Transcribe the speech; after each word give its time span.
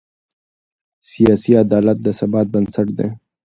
سیاسي 1.11 1.51
عدالت 1.63 1.97
د 2.03 2.07
ثبات 2.19 2.47
بنسټ 2.53 2.87
دی 2.97 3.09